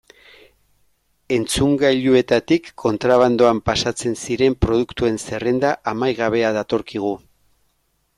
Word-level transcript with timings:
Entzungailuetatik 1.35 2.69
kontrabandoan 2.83 3.59
pasatzen 3.71 4.17
ziren 4.23 4.55
produktuen 4.67 5.21
zerrenda 5.27 5.75
amaigabea 5.93 6.51
datorkigu. 6.57 7.13